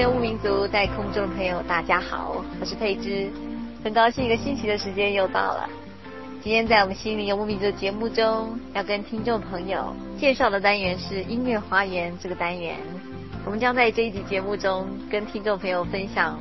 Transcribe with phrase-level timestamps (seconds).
[0.00, 3.30] 游牧民族在空中的朋友，大家好，我是佩芝，
[3.84, 5.68] 很高兴一个星期的时间又到了。
[6.42, 12.76] 今天在我们心灵游牧民族节目中，要跟听众朋友介绍的单元是音乐花园这个单元。
[13.44, 16.38] 我们将在这一集节目中跟听众朋友分享，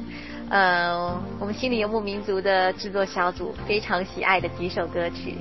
[0.50, 5.36] 呃，我们心灵游牧民族的制作小组非常喜爱的几首歌曲。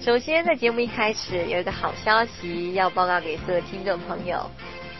[0.00, 4.38] 首先，在节目一开始有一个好消息要报告给所有听众朋友。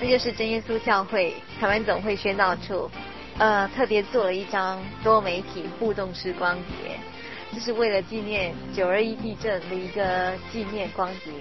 [0.00, 2.88] 这就是真耶稣教会台湾总会宣道处，
[3.36, 6.97] 呃，特别做了一张多媒体互动式光碟，
[7.53, 11.32] 这是为了纪念九二一地震的一个纪念光碟。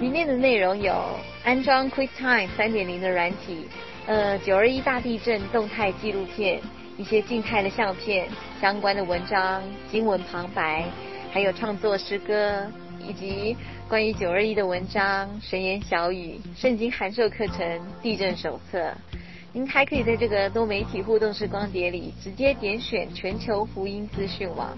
[0.00, 0.94] 里面的内容有
[1.44, 3.68] 安装 QuickTime 三点零的软体，
[4.06, 6.60] 呃，九二一大地震动态纪录片，
[6.96, 8.26] 一些静态的相片，
[8.60, 9.62] 相关的文章、
[9.92, 10.84] 经文旁白，
[11.30, 12.66] 还有创作诗歌。
[13.06, 13.54] 以及
[13.86, 18.92] 关于九二一的文章、神言小语、圣经函授课程、地震手册，
[19.52, 24.74] 您还可以在这个多媒体互动式光碟里直接点选全球福音资讯网、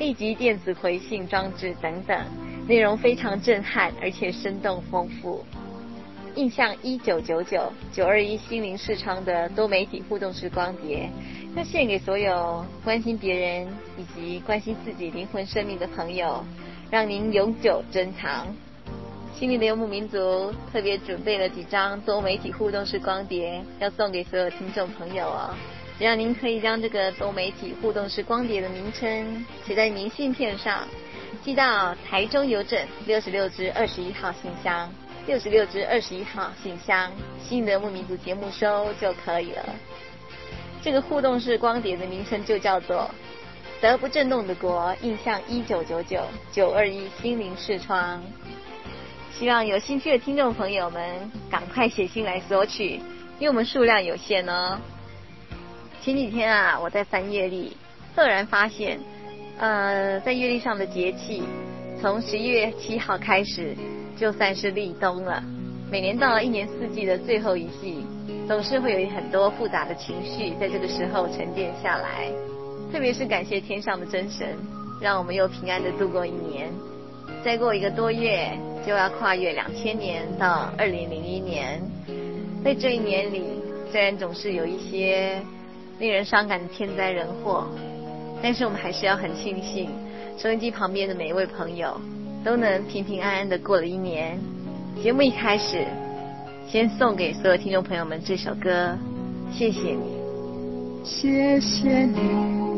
[0.00, 2.18] 立即电子回信装置等等，
[2.66, 5.44] 内容非常震撼而且生动丰富。
[6.34, 11.08] 印象一九九九九二一心灵视窗的多媒体互动式光碟，
[11.54, 16.44] 要献给所有关心别人以及关心自己灵魂生命的朋友。
[16.90, 18.46] 让您永久珍藏。
[19.34, 25.54] 心灵的游牧民族特别准备了几张多媒体互动式光碟，要送给所有听众朋友哦。
[25.98, 30.88] 只要您可以将这个多媒体互动式光碟的名称写在明信片上，
[31.44, 34.90] 寄到台中邮政六十六支二十一号信箱，
[35.26, 37.12] 六十六支二十一号信箱，
[37.46, 39.66] 心灵的牧民族节目收就可以了。
[40.82, 43.10] 这个互动式光碟的名称就叫做。
[43.80, 48.20] 德不震动的国，印象一九九九九二一心灵视窗，
[49.32, 52.94] 希望有兴趣的听众朋友们赶快写信来索取，
[53.38, 54.76] 因为我们数量有限哦。
[56.02, 57.76] 前几天啊，我在翻月历，
[58.16, 58.98] 赫然发现，
[59.58, 61.44] 呃，在月历上的节气，
[62.00, 63.76] 从十一月七号开始，
[64.16, 65.40] 就算是立冬了。
[65.88, 68.04] 每年到了一年四季的最后一季，
[68.48, 72.28] 总是会有很多复杂的情绪在这个时候沉淀下来。
[72.90, 74.56] 特别是感谢天上的真神，
[75.00, 76.70] 让我们又平安的度过一年。
[77.44, 78.50] 再过一个多月，
[78.86, 81.80] 就要跨越两千年到二零零一年。
[82.64, 83.42] 在这一年里，
[83.92, 85.40] 虽然总是有一些
[85.98, 87.66] 令人伤感的天灾人祸，
[88.42, 89.90] 但是我们还是要很庆幸，
[90.36, 92.00] 收音机旁边的每一位朋友
[92.44, 94.38] 都能平平安安的过了一年。
[95.02, 95.86] 节目一开始，
[96.66, 98.96] 先送给所有听众朋友们这首歌，
[99.52, 102.77] 谢谢你，谢谢你。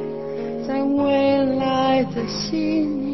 [0.71, 3.11] 在未来的信念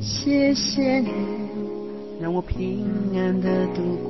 [0.00, 1.10] 谢谢你
[2.20, 2.86] 让我平
[3.16, 4.09] 安的度过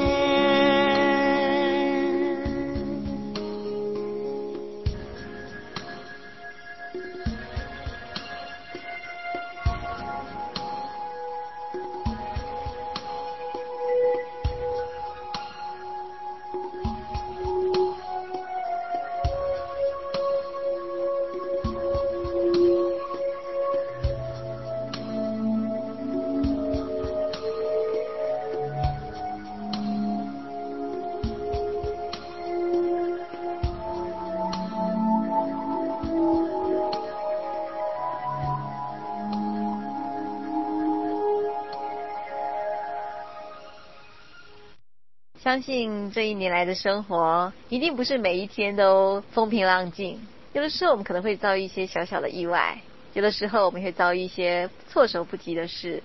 [45.51, 50.17] 相信这一年来的生活，一定不是每一天都风平浪静。
[50.53, 52.79] 有的时候我们可能会遭遇一些小小的意外，
[53.11, 56.01] 有的时候我们会遭遇一些措手不及的事。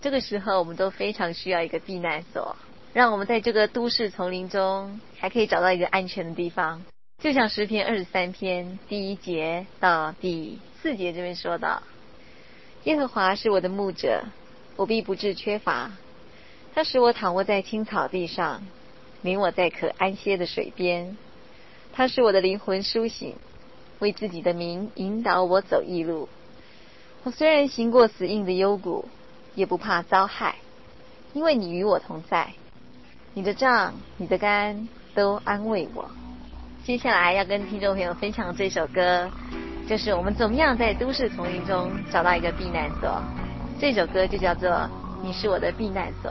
[0.00, 2.54] 这个时候，我们都非常需要一个避难所，
[2.92, 6.80] 让我们在这个都市丛林中，还可以找到一个安全的地方。
[7.20, 11.82] 就像诗篇二十三篇第一节到第四节这边说的
[12.84, 14.22] ：“耶和华是我的牧者，
[14.76, 15.90] 我必不致缺乏。”
[16.76, 18.66] 他使我躺卧在青草地上，
[19.24, 21.16] 领我在可安歇的水边。
[21.94, 23.34] 他使我的灵魂苏醒，
[23.98, 26.28] 为自己的名引导我走义路。
[27.22, 29.08] 我虽然行过死荫的幽谷，
[29.54, 30.56] 也不怕遭害，
[31.32, 32.52] 因为你与我同在。
[33.32, 36.10] 你的杖、你的竿都安慰我。
[36.84, 39.30] 接下来要跟听众朋友分享这首歌，
[39.88, 43.22] 就是我们怎么样在都市丛林中找到一个避难所。
[43.80, 44.68] 这首歌就叫做
[45.22, 46.30] 《你是我的避难所》。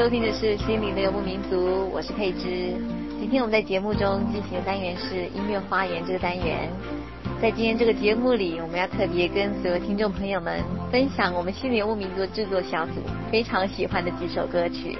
[0.00, 1.56] 收听的是《心灵的游牧民族》，
[1.90, 2.72] 我是佩芝。
[3.20, 6.70] 今天我们在节目中进行的单元是音乐花园这个单元。
[7.38, 12.92] 在今天这个节目里，我们要特别跟所有听众朋友们分享我们心灵游牧民族制作小组
[13.30, 14.96] 非常喜欢的几首歌曲。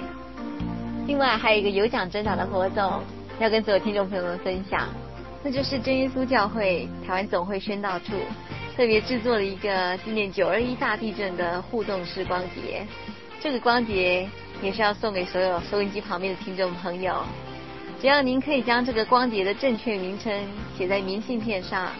[1.07, 3.01] 另外还有一个有奖征答的活动，
[3.39, 4.87] 要跟所有听众朋友们分享，
[5.41, 8.13] 那就是真耶稣教会台湾总会宣道处
[8.77, 12.85] 特别制作了一个纪念九二一大地震的互动式光碟。
[13.39, 14.29] 这个光碟
[14.61, 17.23] 也是要送给所有收音机旁边的听众朋友。
[17.99, 20.33] 只要您可以将这个光碟的正确名称
[20.75, 21.91] 写在明信片上，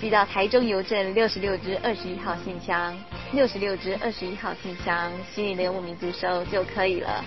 [0.00, 2.94] 寄到台中邮政六十六支二十一号信箱，
[3.32, 7.24] 六十六支二十一号信箱，心里的游牧民族收就可以了。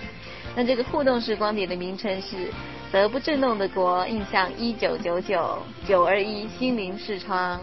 [0.54, 2.36] 那这个互动式光碟的名称是
[2.92, 7.58] 《德不震动的国印象一九九九九二一心灵视窗》。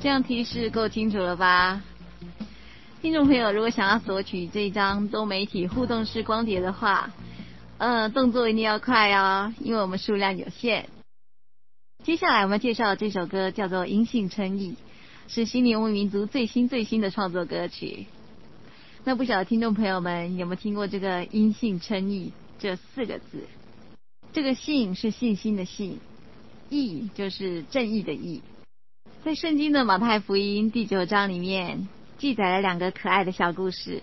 [0.00, 1.80] 这样提示够清楚了吧？
[3.02, 7.10] 听众朋友，如果想要索取这张多媒体互动式光碟的话，
[7.78, 10.88] 呃，动作一定要快哦，因为我们数量有限。
[12.04, 14.76] 接下来我们介绍的这首歌叫做《因信称义》，
[15.34, 18.06] 是新灵游牧民族最新最新的创作歌曲。
[19.02, 23.48] 那不晓得听众朋友们有没有听过这个“因信称义”这四个字？
[24.32, 25.98] 这个“信”是信心的“信
[26.70, 28.42] ”，“义”就是正义的“义”。
[29.26, 31.88] 在圣经的马太福音第九章里面。
[32.22, 34.00] 记载了两个可爱的小故事。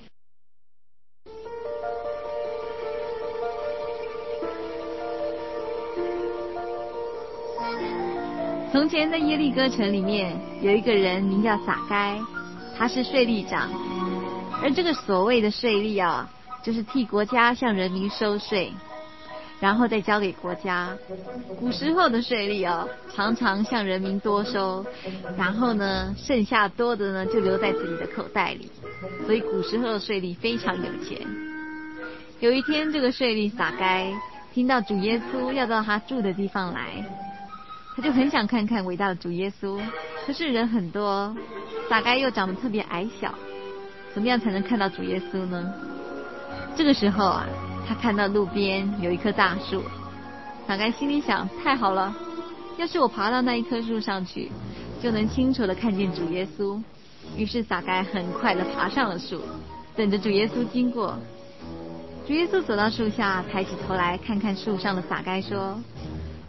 [8.73, 12.19] 从前在耶利哥城里面，有一个人名叫撒该，
[12.77, 13.69] 他是税吏长，
[14.61, 16.29] 而这个所谓的税吏啊，
[16.61, 18.73] 就是替国家向人民收税。
[19.59, 20.89] 然后再交给国家。
[21.59, 24.85] 古时候的税吏哦，常常向人民多收，
[25.37, 28.71] 然后呢，剩下多的呢就留在自己的口袋里。
[29.25, 31.27] 所以古时候的税吏非常有钱。
[32.39, 34.13] 有一天，这个税吏撒该
[34.53, 37.03] 听到主耶稣要到他住的地方来，
[37.95, 39.77] 他就很想看看伟大的主耶稣。
[40.25, 41.35] 可是人很多，
[41.89, 43.35] 撒该又长得特别矮小，
[44.13, 45.73] 怎么样才能看到主耶稣呢？
[46.77, 47.45] 这个时候啊。
[47.89, 49.81] 他看到路边有一棵大树，
[50.67, 52.15] 撒该心里想：太好了，
[52.77, 54.51] 要是我爬到那一棵树上去，
[55.01, 56.79] 就能清楚的看见主耶稣。
[57.35, 59.41] 于是撒该很快的爬上了树，
[59.95, 61.17] 等着主耶稣经过。
[62.27, 65.75] 主耶稣走到树下，抬起头来看看树上的撒该，说：“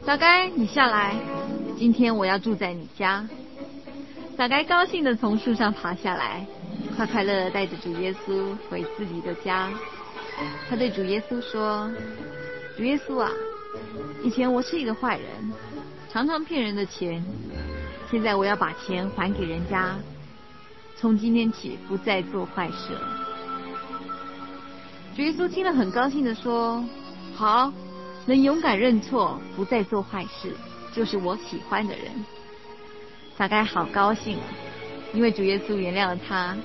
[0.04, 1.16] 撒该，你下来，
[1.78, 3.26] 今天我要住在你家。”
[4.36, 6.46] 撒该高兴的从树上爬下来，
[6.94, 9.70] 快快乐乐带着主耶稣回自己的家。
[10.68, 11.90] 他对主耶稣说
[12.76, 13.30] ：“主耶稣啊，
[14.22, 15.26] 以前我是一个坏人，
[16.12, 17.24] 常常骗人的钱。
[18.10, 19.96] 现在我要把钱还给人家，
[20.96, 23.26] 从今天起不再做坏事了。”
[25.16, 26.84] 主耶稣听了很高兴地说
[27.34, 27.72] ：“好，
[28.26, 30.54] 能勇敢认错，不再做坏事，
[30.94, 32.04] 就是我喜欢的人。”
[33.36, 34.38] 撒该好高兴，
[35.14, 36.56] 因为主耶稣原谅了他，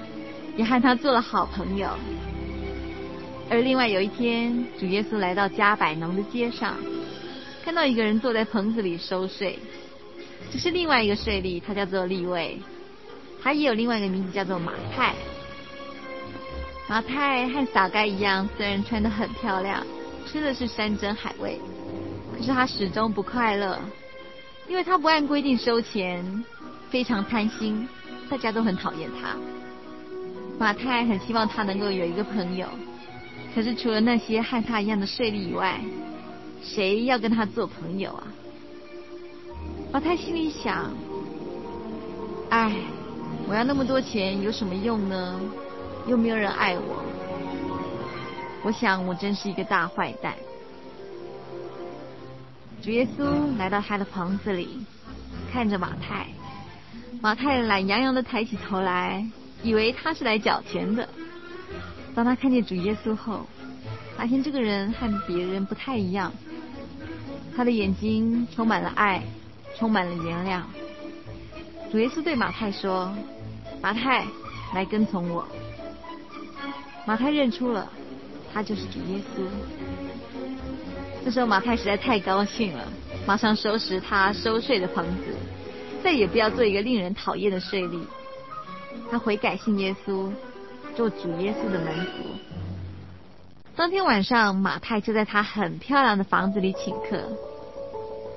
[0.57, 1.89] 也和他做了好朋友。
[3.49, 6.75] 而另外有一天，主耶稣来到加百农的街上，
[7.63, 9.59] 看到一个人坐在棚子里收税，
[10.51, 12.59] 这是另外一个税吏，他叫做利未，
[13.41, 15.13] 他也有另外一个名字叫做马太。
[16.87, 19.85] 马太和撒该一样，虽然穿得很漂亮，
[20.25, 21.59] 吃的是山珍海味，
[22.35, 23.79] 可是他始终不快乐，
[24.67, 26.43] 因为他不按规定收钱，
[26.89, 27.87] 非常贪心，
[28.27, 29.35] 大家都很讨厌他。
[30.57, 32.67] 马太很希望他能够有一个朋友。
[33.55, 35.79] 可是除了那些和他一样的税吏以外，
[36.61, 38.27] 谁要跟他做朋友啊？
[39.93, 40.91] 马太心里想：
[42.49, 42.75] 哎，
[43.47, 45.39] 我要那么多钱有什么用呢？
[46.05, 47.01] 又没有人爱我。
[48.61, 50.33] 我想我真是一个大坏蛋。
[52.83, 54.85] 主耶稣来到他的房子里，
[55.49, 56.27] 看着马太，
[57.21, 59.25] 马太懒洋洋的抬起头来，
[59.63, 61.07] 以为他是来缴钱的。
[62.15, 63.45] 当他看见主耶稣后，
[64.15, 66.31] 发现这个人和别人不太一样。
[67.55, 69.21] 他的眼睛充满了爱，
[69.77, 70.61] 充满了原谅。
[71.91, 73.13] 主耶稣对马太说
[73.81, 74.25] ：“马太，
[74.73, 75.45] 来跟从我。”
[77.05, 77.89] 马太认出了，
[78.53, 79.43] 他就是主耶稣。
[81.23, 82.87] 这时候马太实在太高兴了，
[83.27, 85.35] 马上收拾他收税的棚子，
[86.01, 87.99] 再也不要做一个令人讨厌的税吏。
[89.11, 90.31] 他悔改信耶稣。
[90.95, 92.23] 做主耶稣的门徒。
[93.75, 97.21] 当天晚上，马太就在他很漂亮的房子里请客，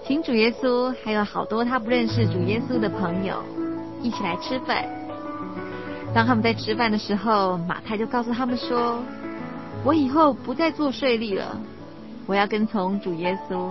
[0.04, 3.42] 请主耶稣还有好多他不认识主耶稣的朋友
[4.02, 4.84] 一起来吃饭。
[6.12, 8.98] 当他们在吃饭的时候，马太就告诉他们说
[9.84, 11.56] ：“我以后不再做税吏了，
[12.26, 13.70] 我要跟从主耶稣。”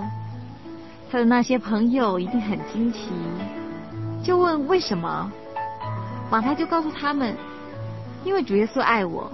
[1.12, 3.10] 他的那些朋友一定很惊奇，
[4.24, 5.32] 就问为什么？
[6.30, 7.36] 马太就告诉他们
[8.24, 9.32] ：“因为主耶稣爱我，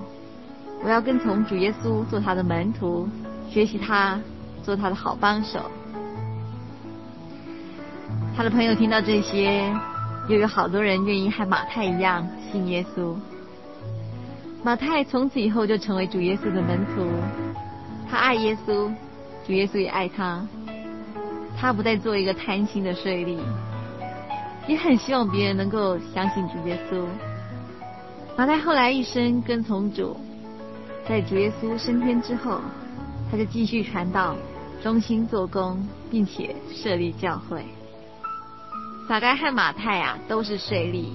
[0.83, 3.07] 我要跟从主耶稣做他的门徒，
[3.49, 4.19] 学习他，
[4.63, 5.59] 做他的好帮手。”
[8.35, 9.71] 他的朋友听到这些，
[10.27, 13.15] 又有好多人愿意和马太一样信耶稣。
[14.63, 17.05] 马太从此以后就成为主耶稣的门徒，
[18.09, 18.91] 他爱耶稣，
[19.45, 20.45] 主耶稣也爱他。
[21.55, 23.37] 他不再做一个贪心的税吏，
[24.67, 27.05] 也很希望别人能够相信主耶稣。
[28.35, 30.17] 马太后来一生跟从主，
[31.07, 32.59] 在主耶稣升天之后，
[33.29, 34.35] 他就继续传道，
[34.81, 37.63] 忠心做工，并且设立教会。
[39.07, 41.09] 撒该和马太啊，都是税吏，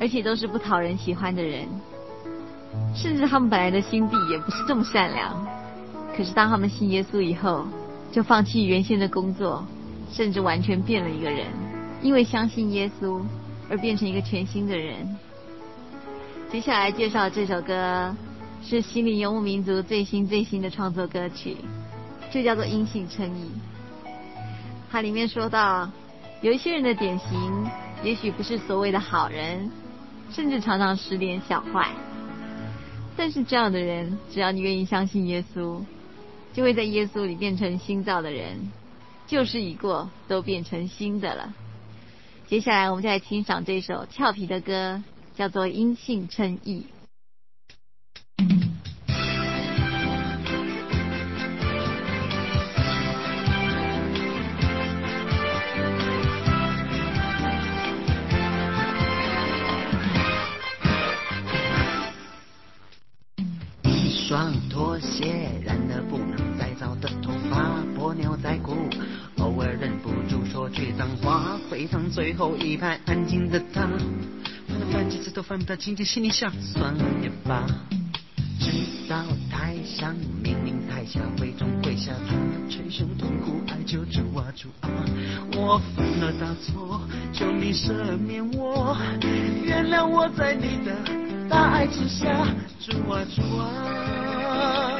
[0.00, 1.68] 而且都是不讨人喜欢的人，
[2.94, 5.46] 甚至他们本来的心地也不是这么善良。
[6.16, 7.66] 可是当他们信耶稣以后，
[8.10, 9.66] 就放弃原先的工作，
[10.10, 11.46] 甚至完全变了一个人，
[12.00, 13.20] 因为相信耶稣
[13.68, 15.14] 而变成一个全新的人。
[16.50, 18.16] 接下来介绍这首歌，
[18.64, 21.58] 是心灵游牧民族最新最新的创作歌曲，
[22.30, 23.50] 就叫做《因信称义》。
[24.90, 25.90] 它里面说到，
[26.40, 27.70] 有一些人的典型，
[28.02, 29.70] 也许不是所谓的好人，
[30.30, 31.90] 甚至常常使点小坏，
[33.14, 35.78] 但是这样的人，只要你愿意相信耶稣。
[36.54, 38.72] 就会在耶稣里变成新造的人，
[39.26, 41.52] 旧事已过，都变成新的了。
[42.46, 45.02] 接下来，我们就来欣赏这首俏皮的歌，
[45.38, 46.84] 叫做《因信称义》。
[63.84, 68.74] 一双拖鞋，染了不能再造的头发，破牛仔裤，
[69.36, 71.56] 偶尔忍不住说句脏话。
[71.70, 73.60] 会场最后一排安静的，
[75.48, 77.64] 犯不到情节，心里想算了也罢。
[78.60, 78.70] 直
[79.08, 82.34] 到台上命令台下会中跪下，他
[82.68, 84.90] 捶胸痛哭爱就主啊主啊，
[85.56, 87.00] 我犯了大错，
[87.32, 88.94] 求你赦免我，
[89.64, 90.94] 原谅我在你的。
[91.48, 92.46] 大爱之下，
[92.78, 94.97] 主啊主啊，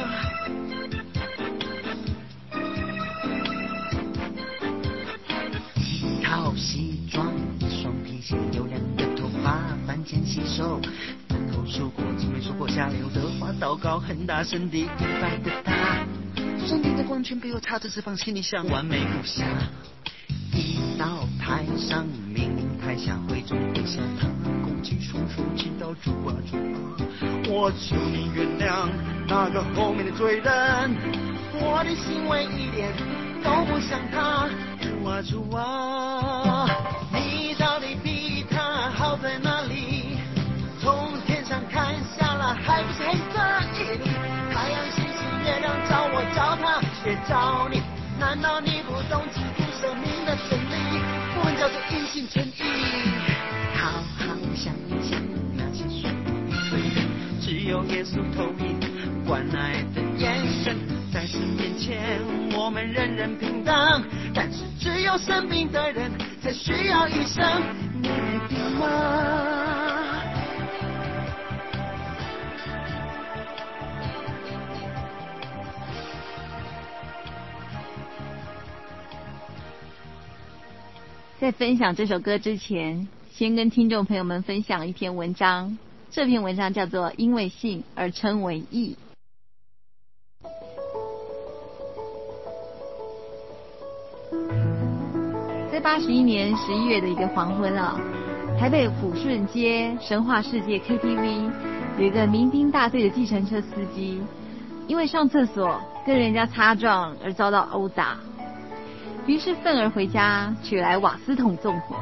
[10.39, 10.79] 饭前洗手，
[11.27, 16.05] 饭后说过从没说过下流的话，祷告很大声地敬拜的他，
[16.65, 19.43] 圣灵的光圈被我擦着，释放心里想完美无瑕。
[20.53, 24.27] 一到台上，明台下会众跪下，他
[24.63, 26.95] 恭敬双手，祈祷主啊主啊，
[27.49, 28.89] 我求你原谅
[29.27, 30.95] 那个后面的罪人，
[31.53, 32.91] 我的行为一点
[33.43, 34.49] 都不像他，
[34.81, 36.67] 主啊主啊，
[37.13, 39.48] 你到底比他好在哪
[47.27, 47.81] 找你，
[48.19, 49.63] 难道你不懂基督？
[49.81, 50.99] 生命的真理，
[51.37, 52.51] 我们叫做因信称义。
[53.75, 55.19] 好好想一想
[55.55, 56.09] 那些说
[56.45, 57.07] 你罪人，
[57.41, 58.77] 只有耶稣透明
[59.25, 60.75] 关爱的眼神，
[61.13, 62.19] 在神面前
[62.53, 64.03] 我们人人平等，
[64.33, 67.45] 但是只有生病的人才需要医生，
[68.01, 69.68] 你没病吗？
[81.39, 85.77] 在分享这首歌之前，先跟听众朋友们分享一篇文章。
[86.11, 88.97] 这篇文章叫做《因为性而称为义》。
[95.71, 97.97] 在八十一年十一月的一个黄昏啊，
[98.59, 101.49] 台北抚顺街神话世界 KTV
[101.97, 104.21] 有一个民兵大队的计程车司机，
[104.87, 108.17] 因为上厕所跟人家擦撞而遭到殴打。
[109.29, 111.95] 于是愤而回家取来瓦斯桶纵火，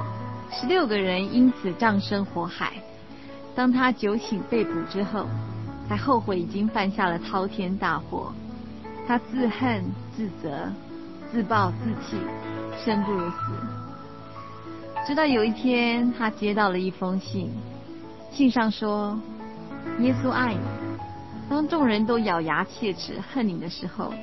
[0.50, 2.72] 十六个人因此葬身火海。
[3.54, 5.28] 当他酒醒被捕之后，
[5.90, 8.32] 才后悔已经犯下了滔天大祸。
[9.06, 9.84] 他自恨
[10.16, 10.72] 自责，
[11.30, 12.16] 自暴自弃，
[12.86, 13.36] 生不如死。
[15.06, 17.52] 直到有一天，他接到了一封信，
[18.32, 19.20] 信上说
[20.00, 20.62] ：“耶稣爱你，
[21.50, 24.14] 当众人都咬牙切齿恨你的时候。”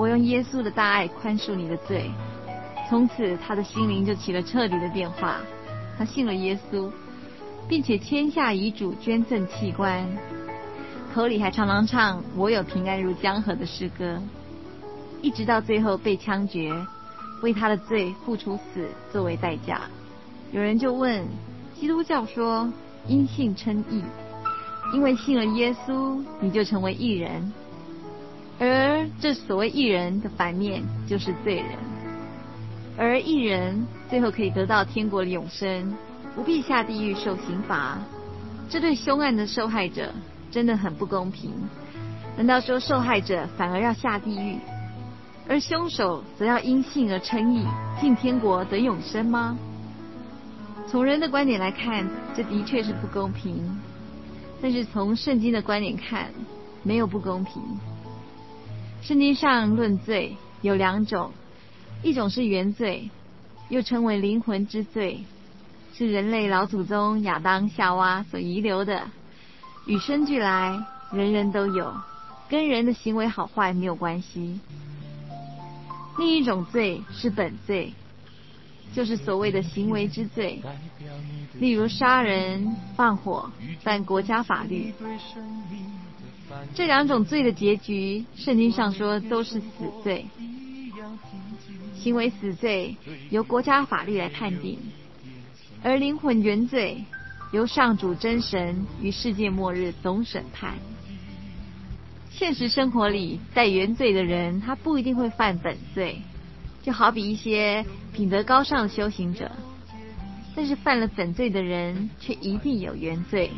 [0.00, 2.10] 我用耶稣的大爱宽恕你的罪，
[2.88, 5.36] 从此他的心灵就起了彻底的变化。
[5.98, 6.90] 他信了耶稣，
[7.68, 10.08] 并且签下遗嘱捐赠器官。
[11.14, 14.18] 口里还常常唱“我有平安如江河”的诗歌，
[15.20, 16.74] 一直到最后被枪决，
[17.42, 19.82] 为他的罪付出死作为代价。
[20.50, 21.22] 有人就问：
[21.78, 22.72] 基督教说
[23.06, 24.02] 因信称义，
[24.94, 27.52] 因为信了耶稣，你就成为义人，
[28.60, 31.66] 而这所谓义人的反面就是罪人，
[32.98, 35.96] 而义人最后可以得到天国的永生，
[36.36, 37.98] 不必下地狱受刑罚。
[38.68, 40.12] 这对凶案的受害者
[40.50, 41.54] 真的很不公平。
[42.36, 44.58] 难道说受害者反而要下地狱，
[45.48, 47.66] 而凶手则要因信而称义，
[47.98, 49.56] 进天国得永生吗？
[50.86, 53.64] 从人的观点来看，这的确是不公平。
[54.60, 56.26] 但是从圣经的观点看，
[56.82, 57.62] 没有不公平。
[59.02, 61.32] 圣经上论罪有两种，
[62.02, 63.10] 一种是原罪，
[63.68, 65.24] 又称为灵魂之罪。
[65.92, 69.06] 是人类老祖宗亚当夏娃所遗留的，
[69.86, 70.78] 与生俱来，
[71.12, 71.92] 人人都有，
[72.48, 74.60] 跟人的行为好坏没有关系。
[76.18, 77.92] 另一种罪是本罪，
[78.94, 80.62] 就是所谓的行为之罪，
[81.58, 83.50] 例如杀人、放火、
[83.82, 84.94] 犯国家法律。
[86.74, 89.68] 这两种罪的结局，圣经上说都是死
[90.02, 90.26] 罪。
[91.94, 92.96] 行为死罪
[93.28, 94.78] 由国家法律来判定。
[95.82, 97.04] 而灵魂原罪，
[97.52, 100.74] 由上主真神与世界末日总审判。
[102.30, 106.20] 现实生活里带原罪的人，他不一定会犯本罪，
[106.82, 107.84] 就好比一些
[108.14, 109.50] 品德高尚的修行者，
[110.54, 113.50] 但是犯了本罪的人，却一定有原罪。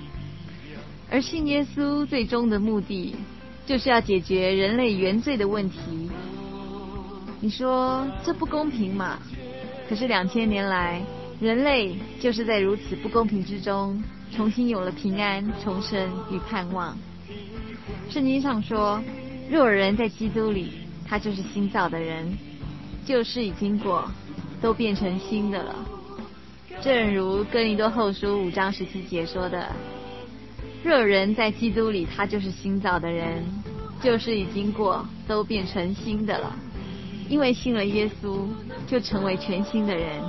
[1.12, 3.14] 而信耶稣最终的目的，
[3.66, 5.78] 就是要解决人类原罪的问题。
[7.38, 9.18] 你说这不公平吗？
[9.86, 11.02] 可是两千年来。
[11.38, 14.00] 人类就是在如此不公平之中，
[14.32, 16.96] 重新有了平安、重生与盼望。
[18.08, 19.02] 圣经上说
[19.50, 20.70] ：“若有人在基督里，
[21.04, 22.32] 他就是新造的人，
[23.04, 24.08] 旧事已经过，
[24.60, 25.74] 都变成新的了。”
[26.80, 29.66] 正如哥林多后书五章十七节说的
[30.84, 33.44] ：“若人在基督里，他就是新造的人，
[34.02, 36.54] 旧事已经过，都变成新的了。”
[37.30, 38.46] 因为信了耶稣，
[38.86, 40.20] 就成为全新的人。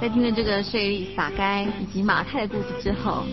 [0.00, 3.24] 在听了这个税利撒该以及马太的故事之后，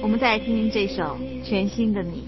[0.00, 2.00] 我们再来听听这首《全新的》。
[2.04, 2.27] 你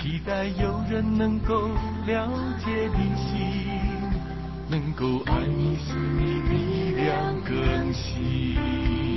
[0.00, 1.68] 期待有人能够
[2.06, 2.28] 了
[2.64, 3.34] 解你心，
[4.70, 9.07] 能够爱你使你力量更新。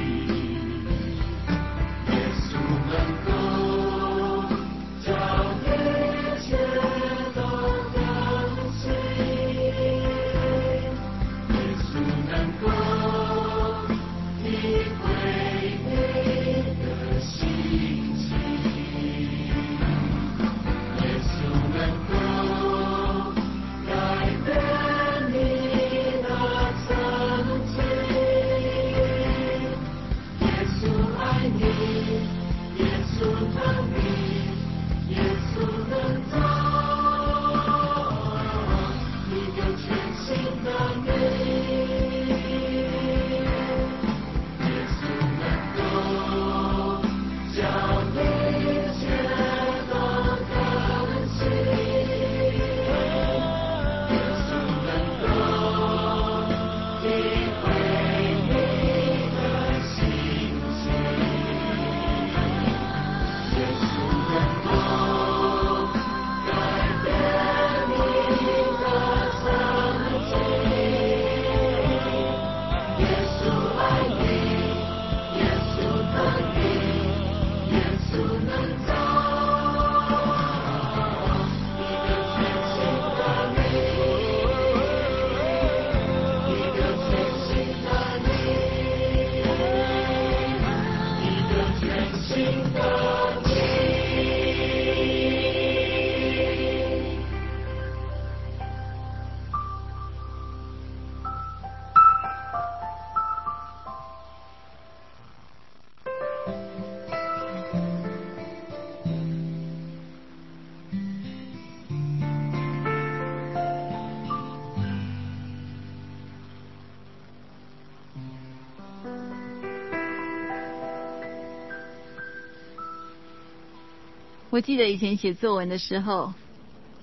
[124.51, 126.33] 我记得以前写作文的时候，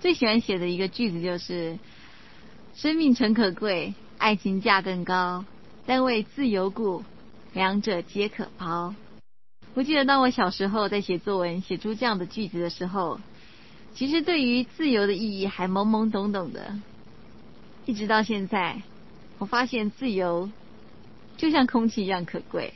[0.00, 1.78] 最喜欢写的一个句子就是
[2.76, 5.46] ：“生命诚可贵，爱情价更高，
[5.86, 7.02] 但为自由故，
[7.54, 8.94] 两者皆可抛。”
[9.72, 13.18] 我记得当我小时候在写作文写出这样的句子的时候，
[13.94, 16.78] 其实对于自由的意义还懵懵懂懂的。
[17.86, 18.82] 一直到现在，
[19.38, 20.50] 我发现自由
[21.38, 22.74] 就像空气一样可贵。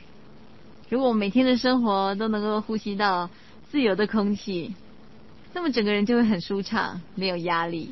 [0.89, 3.29] 如果我每天的生活都能够呼吸到
[3.73, 4.75] 自由的空气，
[5.51, 7.91] 那么整个人就会很舒畅，没有压力。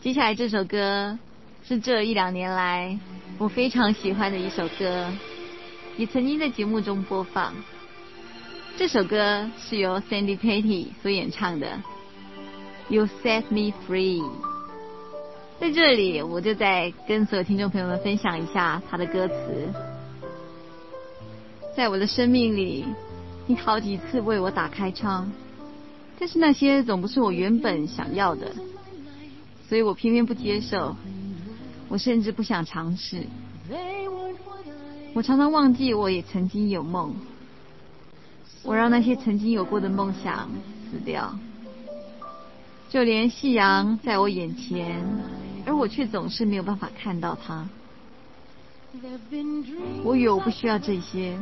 [0.00, 1.18] 接下来这首歌
[1.64, 2.96] 是这一两年来
[3.36, 5.12] 我非常喜欢的一首歌，
[5.96, 7.52] 也曾经在节目中播放。
[8.78, 11.66] 这首歌是由 Sandy Patty 所演唱的
[12.94, 14.22] 《You Set Me Free》。
[15.58, 19.68] 在这里，我就再跟所有听众朋友们分享一下他的歌词。
[21.76, 22.84] 在我的生命里，
[23.46, 25.30] 你好几次为我打开窗，
[26.18, 28.52] 但是那些总不是我原本想要的，
[29.68, 30.96] 所以我偏偏不接受，
[31.88, 33.26] 我甚至不想尝试。
[35.14, 37.14] 我常常忘记我也曾经有梦，
[38.62, 40.48] 我让那些曾经有过的梦想
[40.90, 41.36] 死掉，
[42.88, 45.04] 就连夕阳在我眼前。
[45.64, 47.68] 而我却总是没有办法看到它。
[50.02, 51.38] 我以为我不需要这些，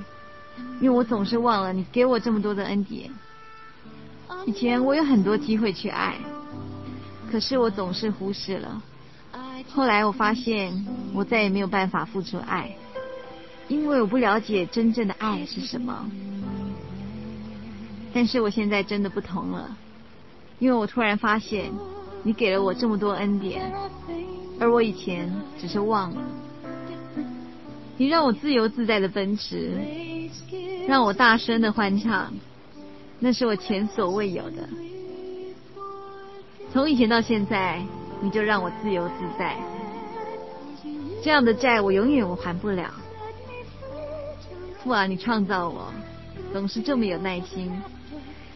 [0.80, 3.10] 因为我总是忘了你给我这么多的恩典。
[4.46, 6.16] 以前我有很多机会去爱，
[7.30, 8.82] 可是我总是忽视了。
[9.72, 12.74] 后来我发现，我再也没有办法付出爱，
[13.68, 16.08] 因为我不了解真正的爱是什么。
[18.12, 19.76] 但是我现在真的不同了，
[20.58, 21.72] 因为我突然发现。
[22.22, 23.72] 你给了我这么多恩典，
[24.60, 26.20] 而我以前只是忘了。
[28.00, 29.78] 你让我自由自在的奔驰，
[30.88, 32.32] 让我大声的欢唱，
[33.18, 34.66] 那是我前所未有的。
[36.72, 37.84] 从以前到现在，
[38.22, 39.54] 你就让我自由自在。
[41.22, 42.90] 这样的债我永远我还不了。
[44.82, 45.92] 父啊，你创造我，
[46.54, 47.70] 总是这么有耐心。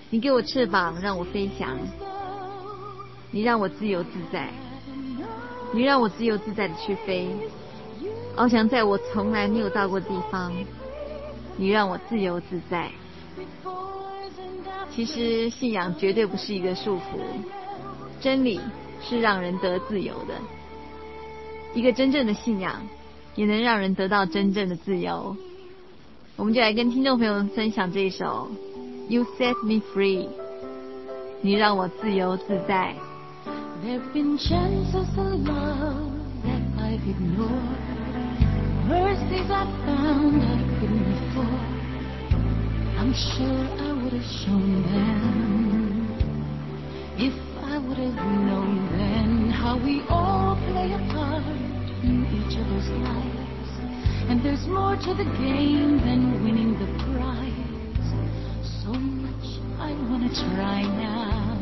[0.09, 1.76] 你给我翅膀，让我飞翔。
[3.30, 4.48] 你让我自由自在，
[5.74, 7.28] 你让我自由自在的去飞，
[8.37, 10.53] 翱翔在我从来没有到过的地方。
[11.57, 12.90] 你让我自由自在。
[14.90, 17.20] 其实信仰绝对不是一个束缚，
[18.20, 18.61] 真理
[19.01, 20.35] 是让人得自由的。
[21.75, 22.83] 一个真正的信仰，
[23.35, 25.37] 也能让人得到真正的自由。
[26.37, 28.51] 我们就来跟听众朋友分享这一首
[29.12, 30.27] 《You Set Me Free》，
[31.40, 32.94] 你让我自由自在。
[38.88, 41.75] Mercies I found I couldn't afford.
[43.01, 46.05] I'm sure I would have shown them
[47.16, 51.44] if I would have known then how we all play a part
[52.05, 53.73] in each other's lives.
[54.29, 58.09] And there's more to the game than winning the prize.
[58.83, 59.47] So much
[59.79, 61.55] I wanna try now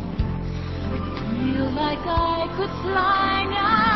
[0.85, 0.98] I
[1.30, 3.91] feel like I could fly now.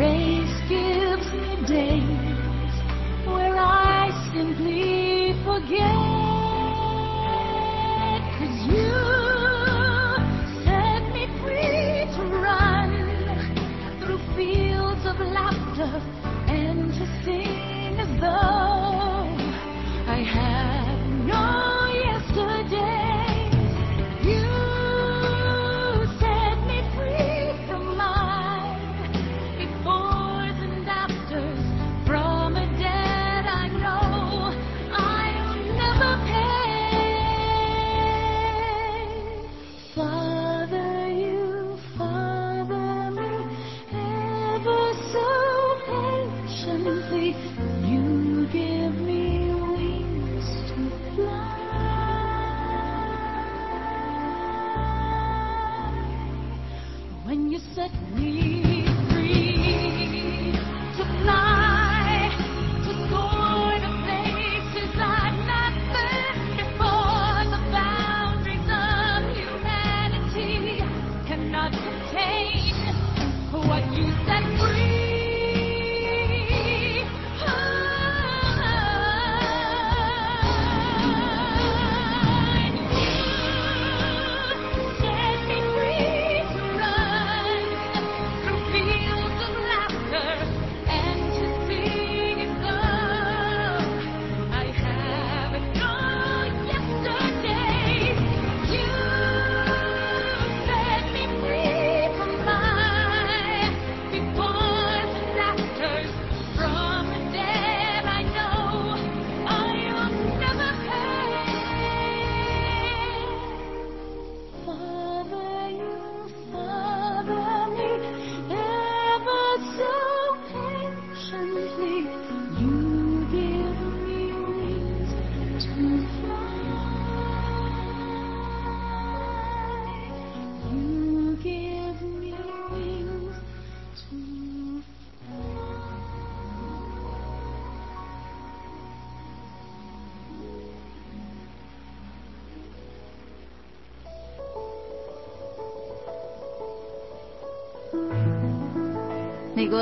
[0.00, 2.74] Grace gives me days
[3.26, 6.19] where I simply forget.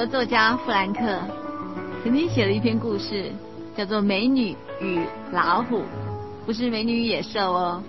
[0.06, 1.20] 作家富兰克
[2.02, 3.32] 曾经写了一篇故事，
[3.76, 5.00] 叫做《美女与
[5.32, 5.78] 老虎》，
[6.46, 7.82] 不是美女与野兽哦。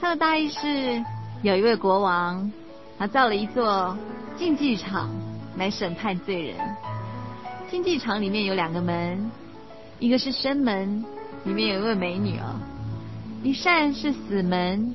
[0.00, 1.02] 它的大意是，
[1.42, 2.50] 有一位国王，
[2.98, 3.96] 他造了一座
[4.38, 5.10] 竞技场
[5.56, 6.56] 来审判罪人。
[7.70, 9.30] 竞技场里面有两个门，
[9.98, 11.04] 一个是生门，
[11.44, 12.56] 里面有一位美女哦；
[13.42, 14.94] 一扇是死门，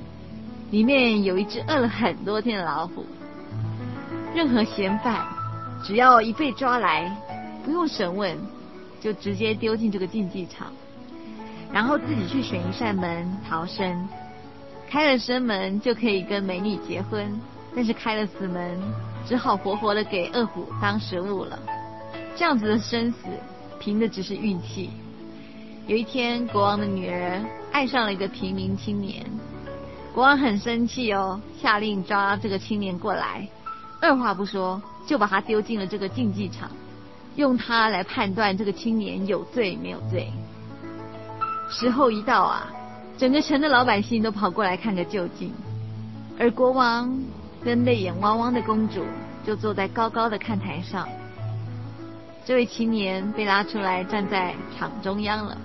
[0.70, 3.04] 里面有一只饿了很多天的老虎。
[4.34, 5.24] 任何嫌犯，
[5.86, 7.16] 只要一被抓来，
[7.64, 8.36] 不用审问，
[9.00, 10.72] 就直接丢进这个竞技场，
[11.72, 14.08] 然后自己去选一扇门逃生。
[14.88, 17.40] 开了生门就可以跟美女结婚，
[17.72, 18.76] 但是开了死门，
[19.28, 21.56] 只好活活的给饿虎当食物了。
[22.34, 23.28] 这样子的生死，
[23.78, 24.90] 凭的只是运气。
[25.86, 29.24] 有一天，国王的女儿爱上了一个平民青年，
[30.12, 33.46] 国王很生气哦，下令抓这个青年过来。
[34.00, 36.68] 二话不说，就把他丢进了这个竞技场，
[37.36, 40.30] 用他来判断这个青年有罪没有罪。
[41.70, 42.72] 时候一到啊，
[43.16, 45.52] 整个城的老百姓都跑过来看个究竟，
[46.38, 47.16] 而国王
[47.62, 49.04] 跟泪眼汪汪的公主
[49.44, 51.08] 就坐在高高的看台上。
[52.44, 55.56] 这位青年被拉出来站在场中央了。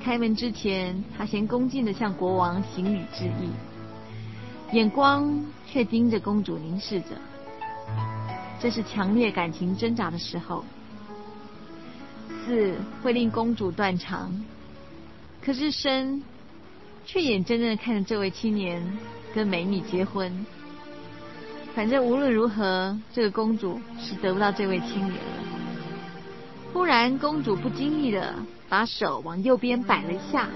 [0.00, 3.50] 开门之前，他先恭敬的向国王行礼致意，
[4.72, 5.32] 眼光
[5.66, 7.08] 却盯着公主凝视着。
[8.62, 10.64] 这是强烈感情挣扎的时候，
[12.46, 14.30] 死会令公主断肠，
[15.44, 16.22] 可是生
[17.04, 18.80] 却眼睁睁的看着这位青年
[19.34, 20.46] 跟美女结婚。
[21.74, 25.42] 反正无论如何，这个公主是得不到这位青年了。
[26.72, 28.32] 忽然，公主不经意的
[28.68, 30.48] 把手往右边摆了一下，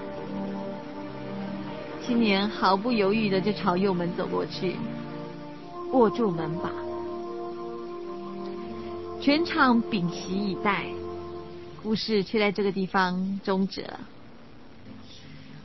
[2.05, 4.77] 青年毫不犹豫的就朝右门走过去，
[5.91, 6.86] 握住门把。
[9.19, 10.85] 全场屏息以待，
[11.81, 13.99] 故事却在这个地方终止了。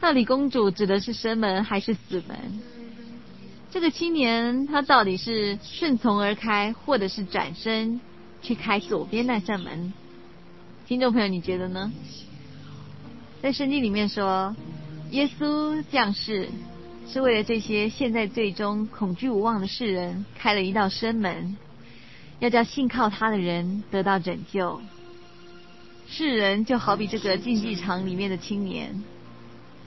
[0.00, 2.36] 到底公主指的是生门还是死门？
[3.70, 8.00] 这个青年他到底是顺从而开，或者是转身
[8.42, 9.92] 去开左边那扇门？
[10.86, 11.92] 听众朋友，你觉得呢？
[13.40, 14.57] 在圣经里面说，
[15.11, 16.48] 耶稣降世
[17.09, 21.57] 是为了这些现在最终、恐惧无望的世人开了一道生门，
[22.43, 24.80] 要叫信靠他的人得到拯救。
[26.09, 29.01] 世人就好比这个竞技场里面的青年，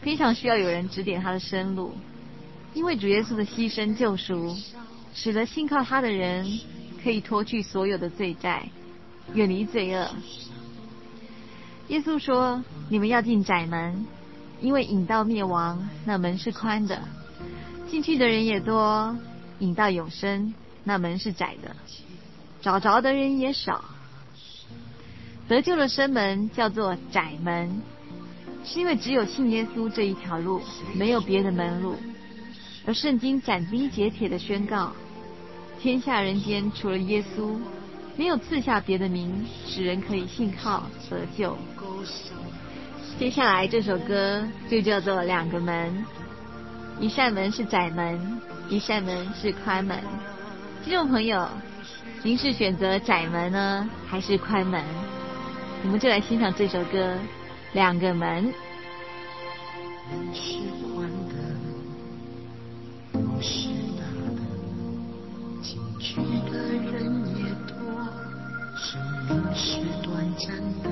[0.01, 1.93] 非常需要有人指点他的生路，
[2.73, 4.55] 因为主耶稣的牺牲救赎，
[5.13, 6.49] 使得信靠他的人
[7.03, 8.69] 可以脱去所有的罪债，
[9.33, 10.09] 远离罪恶。
[11.89, 14.05] 耶稣说：“你们要进窄门，
[14.61, 16.99] 因为引到灭亡，那门是宽的；
[17.91, 19.13] 进去的人也多，
[19.59, 21.75] 引到永生，那门是窄的，
[22.65, 23.85] 找着的人也少。
[25.47, 27.79] 得救的生门叫做窄门，
[28.65, 30.59] 是因为只有信耶稣这一条路，
[30.95, 31.95] 没有别的门路。
[32.87, 34.91] 而圣经斩钉截铁的宣告：
[35.79, 37.55] 天下人间除了耶稣，
[38.17, 41.55] 没有赐下别的名，使人可以信靠得救。”
[43.19, 46.03] 接下来这首歌就叫做《两个门》，
[46.99, 49.99] 一扇门是窄门，一扇门是宽门。
[50.83, 51.47] 听众朋友，
[52.25, 54.83] 您是选择窄门呢，还是宽门？
[55.83, 57.13] 我们就来欣赏这首歌
[57.73, 58.45] 《两个门》。
[60.09, 61.35] 门是宽的，
[63.11, 64.01] 不是大
[64.33, 64.41] 的，
[65.61, 66.15] 进去
[66.49, 67.77] 的人也多，
[68.75, 68.99] 生
[69.29, 70.49] 命是短暂
[70.81, 70.89] 的。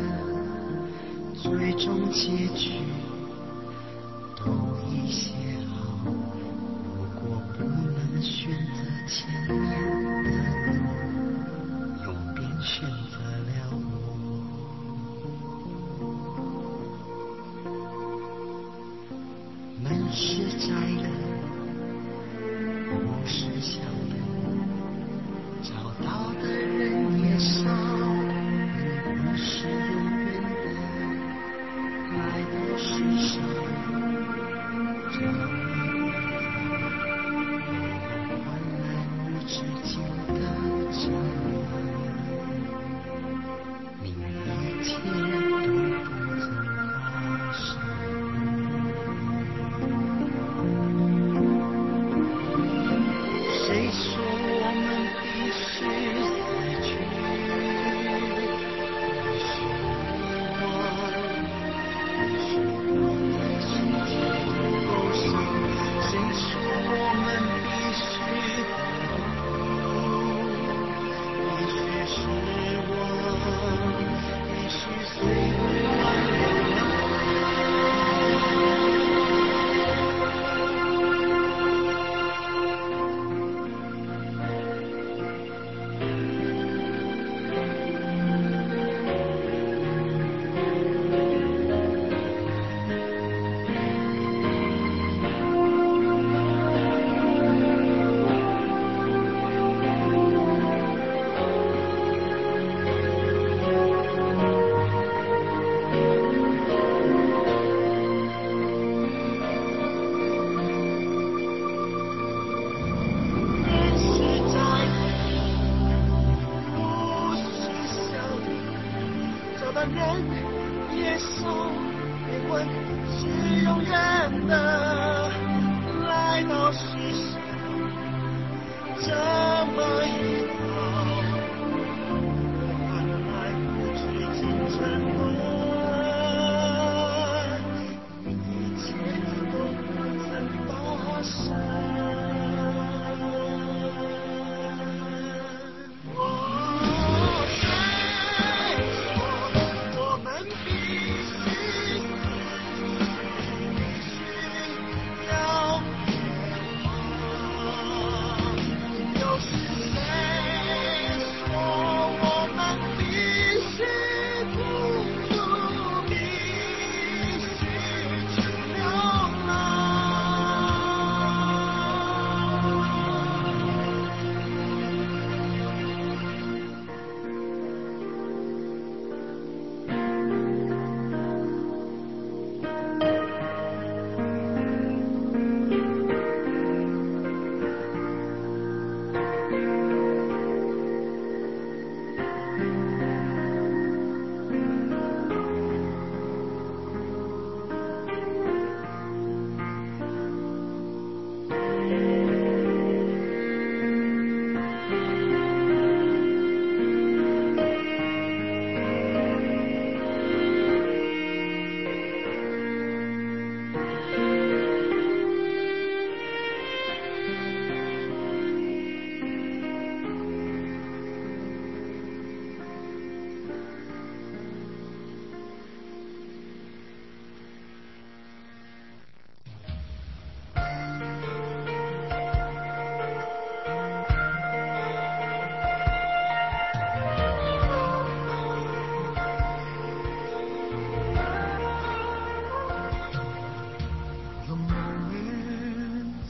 [1.33, 2.73] 最终结局
[4.37, 4.53] 都
[4.87, 5.33] 已写
[5.67, 8.77] 好，如果不能选择
[9.07, 9.57] 前面
[10.23, 10.62] 的，
[12.63, 13.77] 选择了我。
[19.83, 20.67] 门是窄
[21.03, 21.05] 的，
[22.89, 22.91] 不
[23.27, 23.35] 是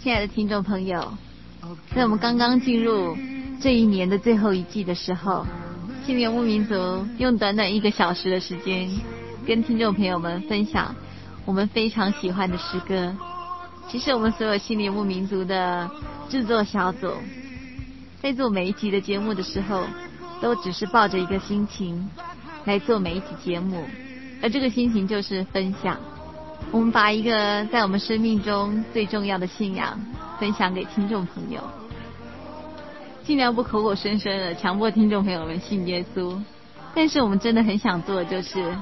[0.04, 1.14] 亲爱的听众朋友，
[1.96, 3.16] 在我们刚刚进入
[3.62, 5.48] 这一年的最后一季的时候，
[6.06, 8.90] 心灵游牧民族用短短一个小时的时间，
[9.48, 10.94] 跟听众朋友们分享
[11.46, 13.16] 我们非常喜欢的诗歌。
[13.90, 15.90] 其实我们所有心灵游牧民族的
[16.30, 17.10] 制作小组，
[18.22, 19.86] 在做每一集的节目的时候，
[20.42, 22.10] 都只是抱着一个心情
[22.66, 23.86] 来做每一集节目，
[24.42, 25.98] 而这个心情就是分享。
[26.74, 29.96] 我们把一个在我们生命中最重要的信仰
[30.40, 31.62] 分享给听众朋友，
[33.24, 36.36] 尽量不口口声声的强迫听众朋友们信耶稣，
[36.96, 38.76] 但是我们真的很想做的就是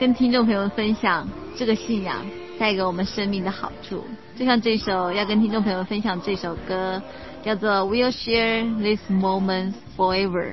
[0.00, 2.24] 跟听众朋友们分享这个信仰
[2.58, 4.02] 带给我们生命的好处。
[4.34, 7.02] 就像这首要跟听众朋友们分享这首歌，
[7.44, 10.52] 叫做《We'll Share This Moment Forever》，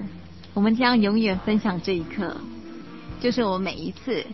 [0.54, 2.36] 我们将永远分享这一刻，
[3.22, 4.26] 就是我们每一次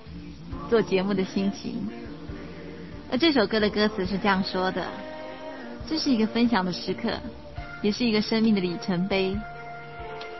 [0.71, 2.00] 做节目的心情。
[3.11, 4.85] 而这首歌的歌词是这样说的
[5.85, 7.11] ：“这是一个分享的时刻，
[7.81, 9.37] 也是一个生命的里程碑。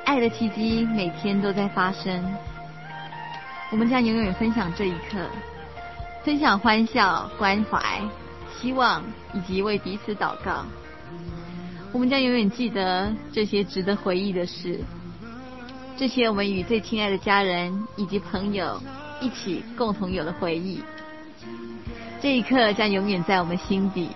[0.05, 2.33] 爱的奇迹每天都在发生。
[3.71, 5.29] 我们将永远分享这一刻，
[6.23, 7.99] 分享欢笑、关怀、
[8.57, 9.03] 希望
[9.33, 10.65] 以及为彼此祷告。
[11.91, 14.79] 我们将永远记得这些值得回忆的事，
[15.97, 18.81] 这些我们与最亲爱的家人以及朋友
[19.19, 20.81] 一起共同有的回忆。”
[22.21, 24.09] 这一刻将永远在我们心底。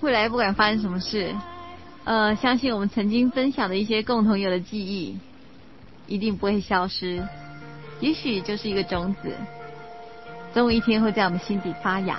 [0.00, 1.34] 未来不管发生什么事，
[2.04, 5.18] 呃，相信我们曾经分享的一些共同有的记忆，
[6.06, 7.26] 一定不会消失。
[8.00, 9.32] 也许就是一个种子，
[10.52, 12.18] 总有一天会在我们心底发芽。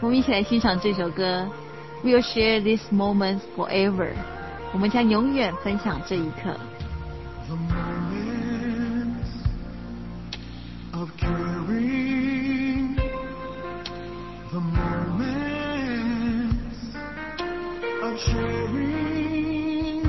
[0.00, 1.48] 我们一起来欣赏这首歌
[2.04, 4.10] ，We'll share this moment forever。
[4.72, 6.54] 我们将永远分享这一刻。
[18.18, 20.02] sharing.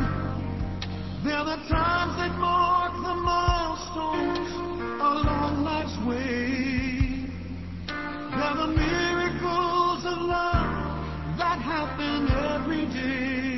[1.23, 4.51] They're the times that mark the milestones
[5.01, 7.25] along life's way.
[7.87, 13.54] They're the miracles of love that happen every day.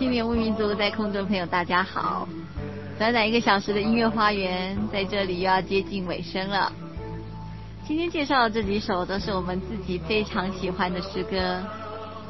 [0.00, 2.26] 新年无民族在空中朋友大家好，
[2.98, 6.72] 短短一个小时的音乐花园在这里又要接近尾声了。
[7.86, 11.62] 今天介绍的这几首都是我们自己非常喜欢的诗歌，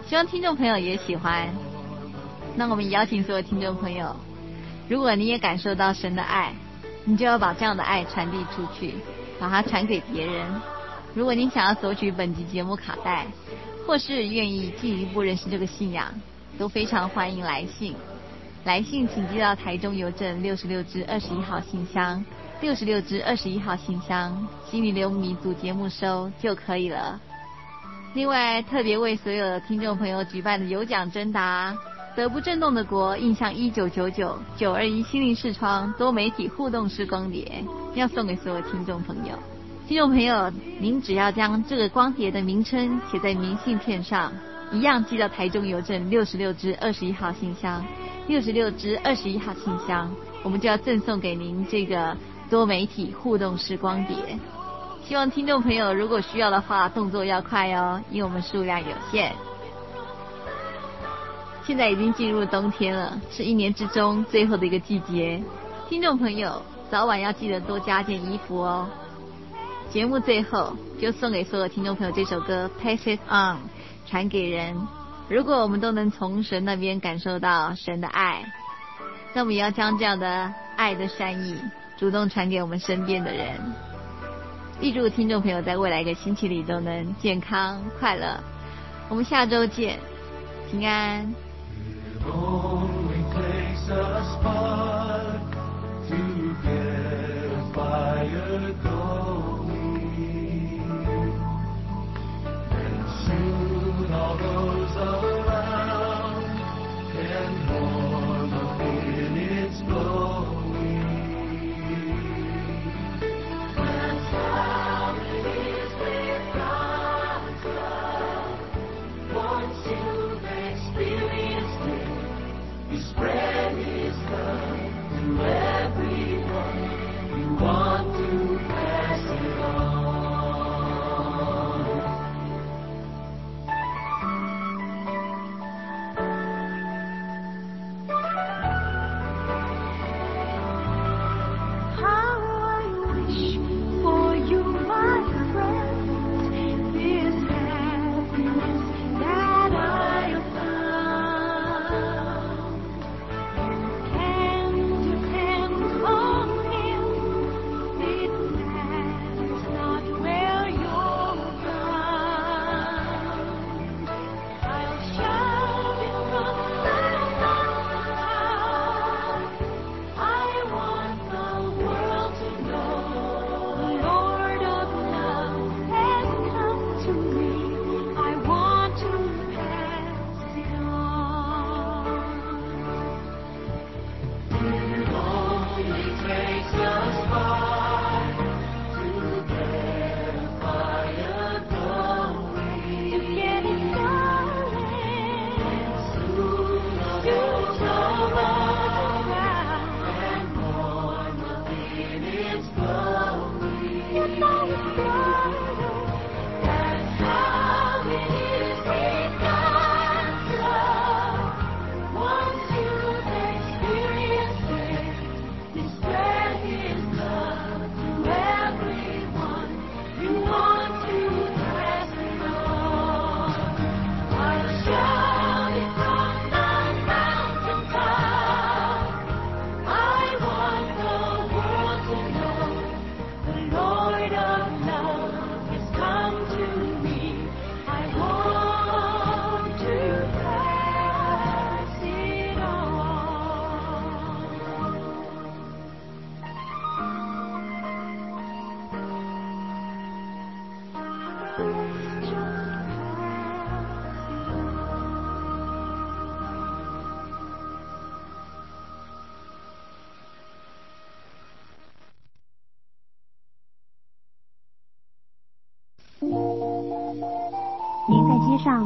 [0.04, 1.48] 希望听众朋友也喜欢。
[2.56, 4.16] 那我们邀请所有听众朋友，
[4.88, 6.52] 如果你也感受到神的爱，
[7.04, 8.96] 你就要把这样的爱传递出去，
[9.38, 10.44] 把它传给别人。
[11.14, 13.28] 如果你想要索取本集节目卡带，
[13.86, 16.12] 或是愿意进一步认识这个信仰，
[16.60, 17.94] 都非常欢迎来信，
[18.64, 22.22] 来信请寄到台中邮政六十六支二十一号信箱，
[22.60, 27.18] 六十六支二十一号信箱，心灵游牧民族节目收就可以了。
[28.12, 31.74] 另外，特别为所有的听众朋友举办的有奖征答，
[32.14, 39.34] 德不震动的国印象一九九九九二一心灵视窗多媒体互动式光碟，要送给所有听众朋友。
[39.88, 44.30] 听众朋友，您只要将这个光碟的名称写在明信片上。
[44.72, 47.84] 一样寄到台中邮政六十六支二十一号信箱，
[48.28, 50.10] 六十六支二十一号信箱，
[50.42, 52.16] 我们就要赠送给您这个
[52.48, 54.16] 多媒体互动式光碟。
[55.04, 59.32] 希望听众朋友如果需要的话，动作要快哦，因为我们数量有限。
[61.66, 65.42] 现在已经进入冬天了，是一年之中最后的一个季节，
[65.88, 68.88] 听众朋友早晚要记得多加件衣服哦。
[69.90, 73.56] 节目最后就送给所有听众朋友这首歌《Pass It On》。
[74.10, 74.76] 传给人，
[75.28, 78.44] 如果我们都能从神那边感受到神的爱，
[79.32, 81.56] 那我们也要将这样的爱的善意
[81.96, 83.54] 主动传给我们身边的人。
[84.80, 88.36] 预祝听众朋友在未来一个星期里都能健康快乐。
[89.08, 90.00] 我们下周见，
[90.72, 91.32] 平安。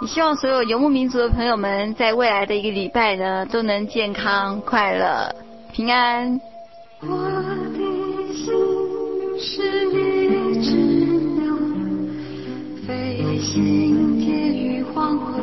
[0.00, 5.30] 也希望所有游牧民族的朋友们，在未来的一个礼拜呢，都能健康、快乐、
[5.72, 6.40] 平安。
[7.02, 7.08] 我
[7.76, 7.80] 的
[8.32, 8.50] 心
[9.38, 10.74] 是一只
[11.36, 11.54] 鸟，
[12.86, 15.42] 飞行借于黄昏